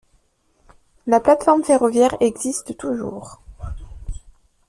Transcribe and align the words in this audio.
La 1.05 1.19
plate-forme 1.19 1.63
ferroviaire 1.63 2.15
existe 2.21 2.75
toujours. 2.75 3.39